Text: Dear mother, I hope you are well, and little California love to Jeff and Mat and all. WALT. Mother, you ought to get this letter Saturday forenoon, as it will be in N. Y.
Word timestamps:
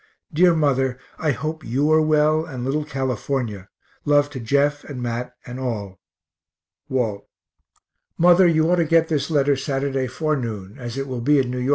Dear 0.33 0.55
mother, 0.55 0.97
I 1.19 1.29
hope 1.29 1.63
you 1.63 1.91
are 1.91 2.01
well, 2.01 2.43
and 2.43 2.65
little 2.65 2.83
California 2.85 3.69
love 4.03 4.31
to 4.31 4.39
Jeff 4.39 4.83
and 4.83 4.99
Mat 4.99 5.35
and 5.45 5.59
all. 5.59 5.99
WALT. 6.89 7.27
Mother, 8.17 8.47
you 8.47 8.71
ought 8.71 8.77
to 8.77 8.85
get 8.85 9.09
this 9.09 9.29
letter 9.29 9.55
Saturday 9.55 10.07
forenoon, 10.07 10.79
as 10.79 10.97
it 10.97 11.07
will 11.07 11.21
be 11.21 11.37
in 11.37 11.53
N. 11.53 11.65
Y. 11.67 11.69